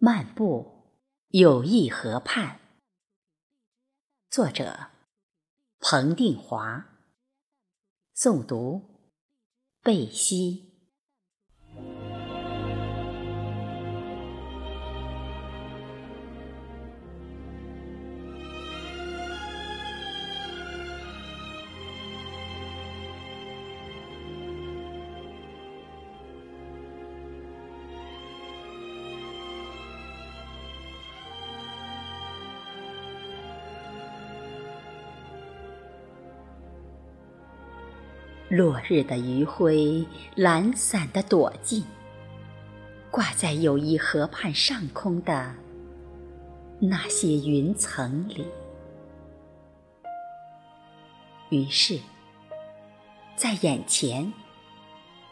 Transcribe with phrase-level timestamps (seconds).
[0.00, 0.92] 漫步
[1.30, 2.60] 友谊河畔，
[4.30, 4.90] 作者
[5.80, 6.86] 彭定华，
[8.14, 9.10] 诵读
[9.82, 10.67] 贝西。
[38.48, 41.84] 落日的余晖，懒散的躲进
[43.10, 45.54] 挂在友谊河畔上空的
[46.78, 48.46] 那些云层里。
[51.50, 51.98] 于是，
[53.36, 54.32] 在眼前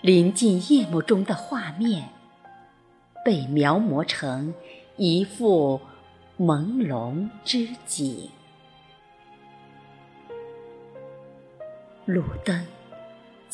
[0.02, 2.10] 临近夜幕中的画面，
[3.24, 4.52] 被描摹成
[4.98, 5.80] 一幅
[6.38, 8.28] 朦胧之景。
[12.04, 12.75] 路灯。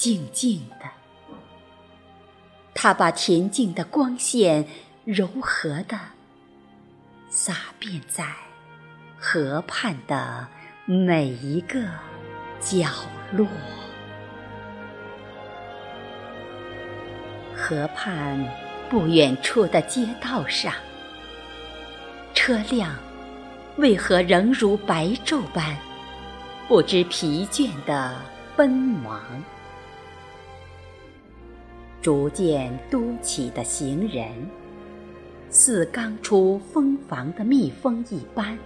[0.03, 0.87] 静静的，
[2.75, 4.67] 它把恬静的光线
[5.05, 5.97] 柔和的
[7.31, 8.27] 洒遍在
[9.17, 10.49] 河畔的
[10.87, 11.85] 每一个
[12.59, 12.89] 角
[13.31, 13.47] 落。
[17.55, 18.45] 河畔
[18.91, 20.75] 不远处的街道上，
[22.35, 22.97] 车辆
[23.77, 25.77] 为何仍如白昼般
[26.67, 28.21] 不知疲倦的
[28.57, 29.23] 奔忙？
[32.03, 34.29] 逐渐嘟起的行人，
[35.51, 38.59] 似刚出蜂房的蜜蜂一般，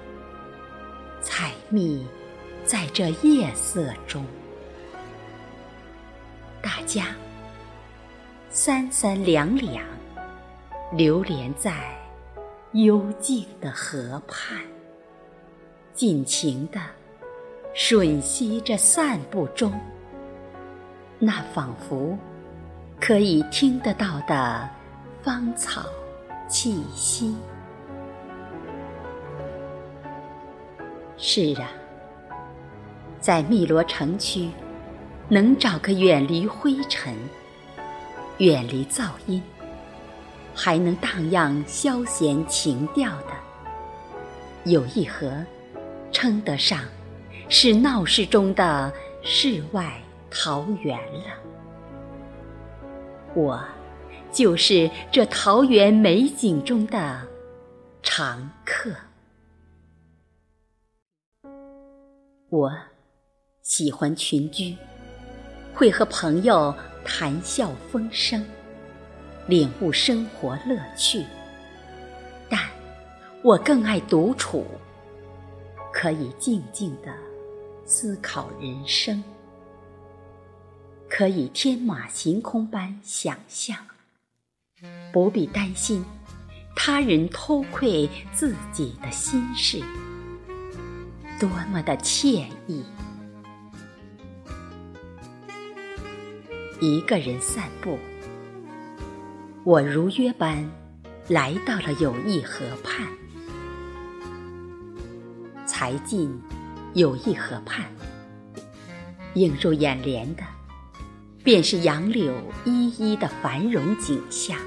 [1.21, 2.07] 采蜜
[2.65, 4.25] 在这夜色中。
[6.63, 7.15] 大家
[8.49, 9.85] 三三两两，
[10.95, 11.95] 流连在
[12.73, 14.59] 幽静的河畔，
[15.93, 16.81] 尽情地
[17.75, 19.79] 吮吸着散步中
[21.19, 22.17] 那仿佛。
[23.01, 24.69] 可以听得到的
[25.23, 25.85] 芳草
[26.49, 27.37] 气息。
[31.19, 31.69] 是啊，
[33.21, 34.51] 在汨罗城区，
[35.29, 37.15] 能找个远离灰尘、
[38.39, 39.43] 远离噪音，
[40.55, 43.33] 还能荡漾消闲情调的
[44.65, 45.33] 有一河，
[46.11, 46.81] 称得上
[47.49, 48.93] 是闹市中的
[49.23, 51.35] 世外桃源了。
[53.37, 53.63] 我
[54.33, 57.21] 就是这桃源美景中的
[58.03, 58.91] 常客。
[62.49, 62.73] 我
[63.61, 64.75] 喜欢群居，
[65.75, 68.43] 会和朋友谈笑风生，
[69.47, 71.23] 领悟生活乐趣。
[72.49, 72.59] 但
[73.43, 74.65] 我更爱独处，
[75.93, 77.13] 可以静静的
[77.85, 79.23] 思考人生。
[81.09, 83.79] 可以天马行空般想象，
[85.13, 86.05] 不必担心
[86.75, 89.81] 他人偷窥自己的心事，
[91.41, 92.85] 多么的惬意！
[96.81, 97.99] 一个人散步，
[99.65, 100.69] 我如约般
[101.29, 103.07] 来到了友谊河畔。
[105.67, 106.39] 才进
[106.95, 107.85] 友谊河畔，
[109.35, 110.43] 映入眼帘的。
[111.47, 112.35] 便是杨柳
[112.65, 114.59] 依依的繁荣景象，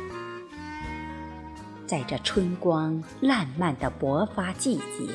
[1.85, 5.12] 在这春光烂漫的勃发季节，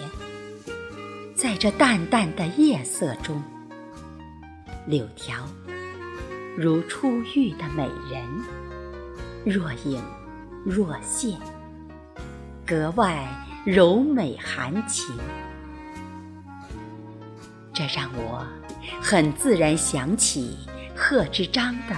[1.34, 3.42] 在这淡淡的夜色中，
[4.86, 5.48] 柳条
[6.54, 8.22] 如初遇的美人，
[9.46, 9.98] 若隐
[10.66, 11.40] 若现，
[12.66, 13.26] 格外
[13.64, 15.16] 柔美含情。
[17.72, 18.46] 这让我
[19.00, 20.58] 很自然想起。
[21.06, 21.94] 贺知章的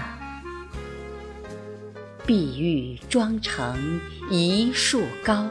[2.27, 4.01] “碧玉妆成
[4.33, 5.49] 一树高，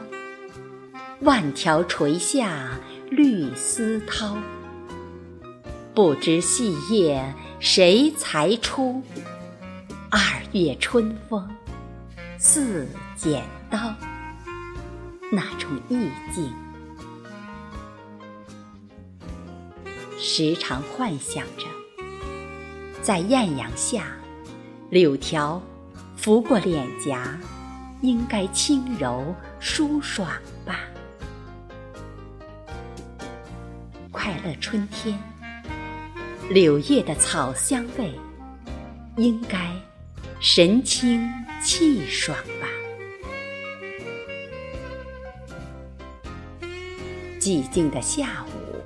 [1.20, 2.78] 万条垂下
[3.08, 4.36] 绿丝绦。
[5.94, 9.02] 不知细叶谁裁出？
[10.10, 10.20] 二
[10.52, 11.48] 月春风
[12.36, 12.86] 似
[13.16, 13.78] 剪刀。”
[15.32, 16.52] 那种意境，
[20.18, 21.75] 时常幻想着。
[23.06, 24.08] 在艳阳下，
[24.90, 25.62] 柳条
[26.16, 27.38] 拂过脸颊，
[28.02, 30.28] 应该轻柔舒爽
[30.64, 30.80] 吧？
[34.10, 35.16] 快乐春天，
[36.50, 38.12] 柳叶的草香味，
[39.16, 39.70] 应该
[40.40, 41.24] 神清
[41.62, 42.66] 气爽吧？
[47.38, 48.82] 寂静的下午，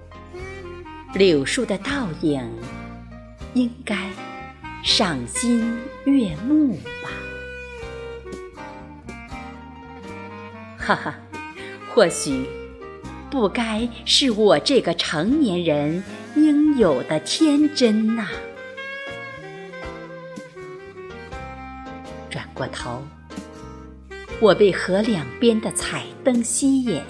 [1.15, 2.47] 柳树的倒影
[3.55, 3.97] 应该
[4.82, 7.11] 赏心悦目吧。
[10.79, 11.14] 哈哈，
[11.94, 12.47] 或许
[13.31, 16.02] 不该是我这个成年人
[16.35, 18.29] 应有的天真呐。
[22.31, 23.02] 转过头，
[24.41, 27.02] 我被河两边的彩灯吸引，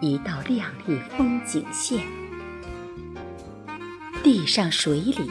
[0.00, 2.00] 一道亮丽风景线，
[4.24, 5.30] 地上水里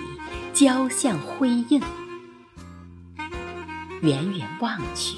[0.54, 1.82] 交相辉映，
[4.04, 5.18] 远远望去。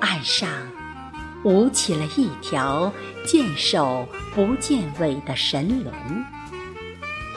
[0.00, 0.48] 岸上
[1.44, 2.92] 舞起了一条
[3.24, 5.94] 见首不见尾的神龙，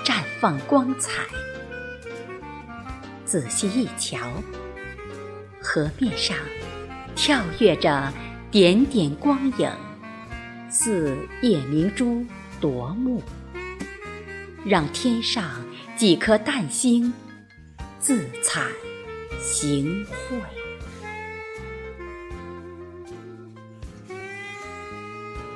[0.04, 1.22] 绽放光彩。
[3.26, 4.28] 仔细一瞧，
[5.62, 6.36] 河面上
[7.16, 8.12] 跳跃着
[8.50, 9.72] 点点光影，
[10.68, 12.26] 似夜明珠
[12.60, 13.22] 夺目，
[14.66, 15.50] 让天上
[15.96, 17.14] 几颗淡星
[18.00, 18.68] 自惭
[19.40, 20.40] 形秽。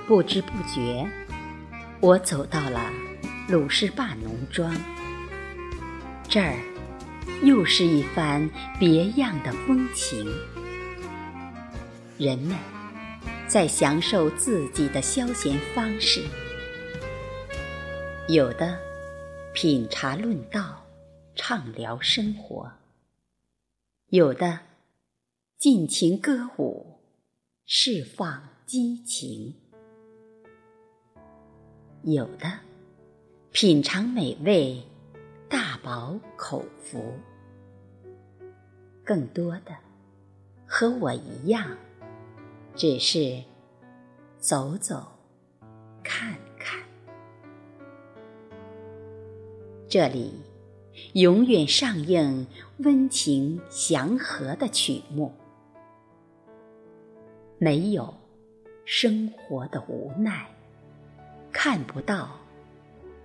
[0.06, 1.08] 不知不觉，
[2.00, 2.92] 我走到了
[3.48, 4.76] 鲁士坝农庄。
[6.28, 6.56] 这儿
[7.42, 10.26] 又是一番别样的风情。
[12.18, 12.56] 人们
[13.48, 16.22] 在享受自己的消闲方式，
[18.28, 18.78] 有的
[19.54, 20.84] 品茶论道，
[21.36, 22.68] 畅聊生活；
[24.08, 24.62] 有的
[25.60, 26.98] 尽情歌舞，
[27.64, 29.54] 释放激情。
[32.02, 32.52] 有的
[33.52, 34.82] 品尝美味，
[35.48, 37.00] 大饱口福；
[39.06, 39.78] 更多的
[40.66, 41.78] 和我一样，
[42.76, 43.44] 只是
[44.40, 45.13] 走走
[49.94, 50.34] 这里
[51.14, 52.48] 永远上映
[52.80, 55.32] 温情祥和的曲目，
[57.60, 58.12] 没有
[58.86, 60.48] 生活的无奈。
[61.52, 62.32] 看不到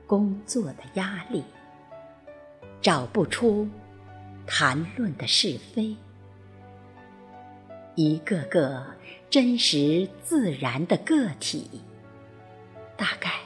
[0.07, 1.43] 工作的压力，
[2.83, 3.67] 找不出
[4.47, 5.97] 谈论的是非，
[7.95, 8.85] 一个个
[9.31, 11.81] 真实自然的个体，
[12.95, 13.41] 大概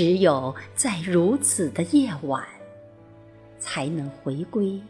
[0.00, 2.42] 只有在如此的夜晚，
[3.58, 4.80] 才能回归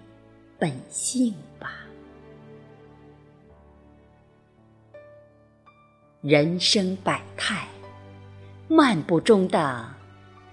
[0.57, 1.81] 本性吧。
[6.21, 7.67] 人生百态。
[8.69, 9.93] 漫步中的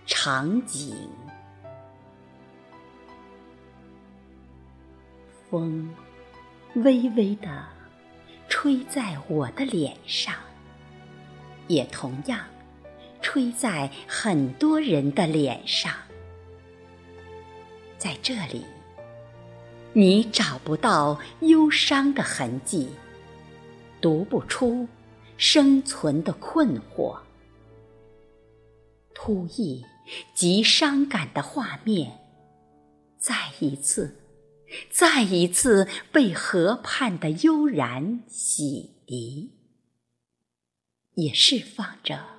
[0.07, 1.07] 场景，
[5.51, 5.88] 风
[6.74, 7.63] 微微的
[8.50, 10.33] 吹在我的脸上，
[11.68, 12.39] 也同样
[13.38, 15.94] 吹在很多人的脸上。
[17.95, 18.66] 在这里，
[19.94, 22.89] 你找不到忧伤的痕迹，
[24.01, 24.88] 读不出
[25.38, 27.19] 生存的困惑。
[29.13, 29.84] 突兀
[30.34, 32.18] 极伤感的画面，
[33.19, 34.18] 再一次、
[34.89, 39.51] 再一次被河畔的悠然洗涤，
[41.13, 42.37] 也释放着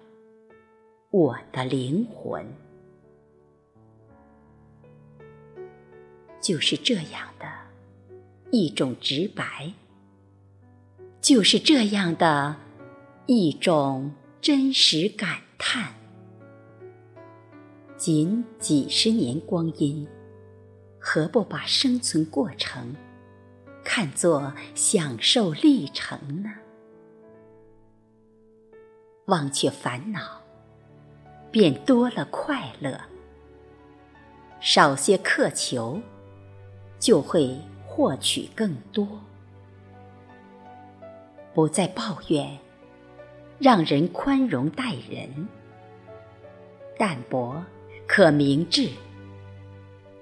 [1.11, 2.47] 我的灵魂。
[6.41, 7.47] 就是这样的
[8.51, 9.73] 一种直白，
[11.21, 12.57] 就是这样的
[13.27, 15.95] 一种真实感叹。
[17.97, 20.07] 仅几十年光阴，
[21.01, 22.95] 何不把生存过程
[23.83, 26.51] 看作享受历程呢？
[29.27, 30.38] 忘却烦恼，
[31.51, 32.99] 便多了快乐；
[34.61, 36.01] 少些苛求，
[36.99, 39.07] 就会获取更多。
[41.55, 42.59] 不再抱怨，
[43.59, 45.49] 让人宽容待人，
[46.97, 47.65] 淡泊。
[48.11, 48.89] 可明志，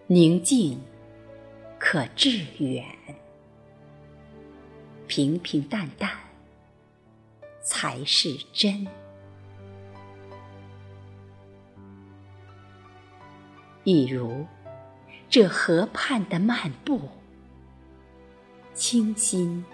[0.09, 0.80] 宁静
[1.78, 2.85] 可致远，
[5.06, 6.11] 平平淡淡
[7.62, 8.85] 才是真。
[13.87, 14.45] 一如
[15.31, 17.00] 这河畔的漫步，
[18.75, 19.64] 清新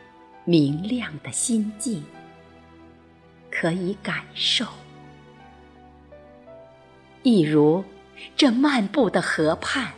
[0.45, 2.05] 明亮的心境，
[3.51, 4.67] 可以感受。
[7.23, 7.83] 一如。
[8.37, 9.95] 这漫步的河畔，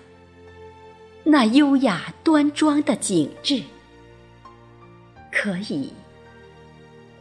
[1.25, 3.63] 那优雅端庄的景致，
[5.31, 5.93] 可以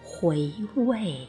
[0.02, 1.28] 回味。